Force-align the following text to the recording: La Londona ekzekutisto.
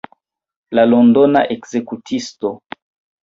La 0.77 0.85
Londona 0.93 1.43
ekzekutisto. 1.57 2.53